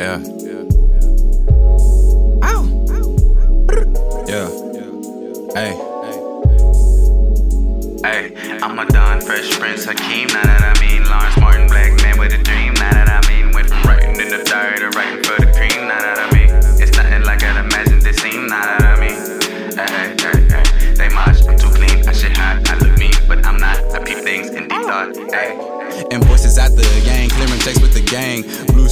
[0.00, 0.16] Yeah.
[2.42, 2.64] Ow.
[4.26, 4.48] Yeah.
[5.52, 5.76] Hey.
[8.00, 8.32] Hey,
[8.62, 12.32] I'm a Don Fresh Prince Hakeem, now that I mean Lawrence Martin, black man with
[12.32, 15.36] a dream, now that I mean went from writing in the diary to writing for
[15.36, 16.48] the cream, now that I mean
[16.80, 19.20] it's nothing like I'd imagined it seemed, now that I mean
[19.76, 23.44] hey, hey, hey, they mosh, I'm too clean, I shit hot, I look mean, but
[23.44, 25.60] I'm not, I peep things in deep thought, hey.
[26.10, 28.48] And voices out the gang, clearing checks with the gang.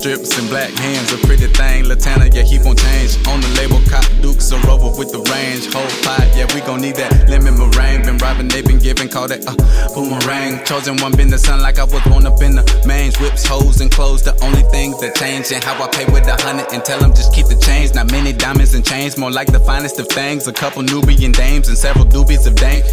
[0.00, 1.84] Strips and black hands, a pretty thing.
[1.84, 3.20] Latana, yeah, keep on change.
[3.28, 5.68] On the label, cop dukes, a rover with the range.
[5.68, 8.08] Whole pot, yeah, we gon' need that lemon meringue.
[8.08, 9.52] Been robbing, they been giving, call that uh,
[9.92, 10.64] boomerang.
[10.64, 13.20] Chosen one, been the sun like I was born up in the mange.
[13.20, 15.52] Whips, hoes, and clothes, the only things that change.
[15.52, 17.92] And how I pay with a hundred and tell them just keep the change.
[17.92, 20.48] Not many diamonds and chains, more like the finest of things.
[20.48, 22.88] A couple Nubian dames and several doobies of dank.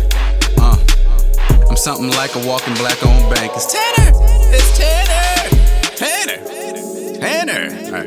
[0.59, 0.75] Uh.
[1.71, 3.53] I'm something like a walking black owned bank.
[3.55, 4.11] It's Tanner!
[4.51, 5.06] It's Tanner!
[7.87, 8.03] Hey,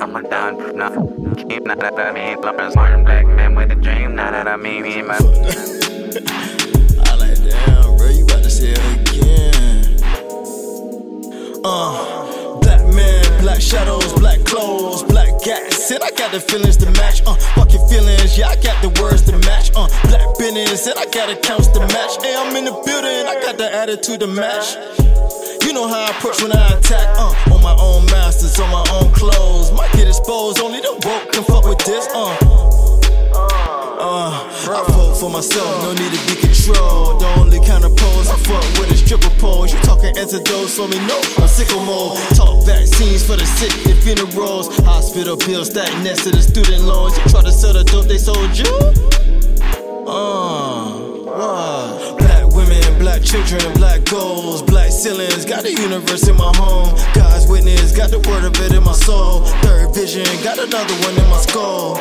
[0.00, 0.88] I'm a Don now.
[1.36, 4.56] Keep now that I mean Lawrence Martin, black man with a dream, now that I
[4.56, 5.20] mean me and my I
[7.16, 10.00] like, damn, bro, you about to say it again.
[11.62, 15.90] Uh, black man, black shadows, black clothes, black gas.
[15.90, 17.20] And I got the feelings to match.
[17.26, 19.72] Uh, fuck your feelings, yeah, I got the words to match.
[19.76, 22.16] Uh, black business, and I got accounts to match.
[22.24, 24.78] Hey, I'm in the building, I got the attitude to match.
[25.64, 27.06] You know how I approach when I attack.
[27.16, 29.72] Uh, on my own masters, on my own clothes.
[29.72, 32.08] Might get exposed, only the woke can fuck with this.
[32.14, 32.36] Uh.
[34.02, 37.20] Uh, I vote for myself, no need to be controlled.
[37.20, 39.72] The only kind of pose I fuck with is triple pose.
[39.72, 42.18] You talking antidotes, so me no, I'm sicko mode.
[42.34, 44.76] Talk vaccines for the sick and funerals.
[44.84, 47.16] Hospital bills stacked next to the student loans.
[47.16, 48.66] You try to sell the dope they sold you?
[50.04, 52.18] Uh, what?
[52.18, 54.62] Black women, black children, black goals,
[55.02, 55.44] ceilings.
[55.44, 56.94] Got the universe in my home.
[57.12, 59.40] God's witness, got the word of it in my soul.
[59.66, 61.91] Third vision, got another one in my skull.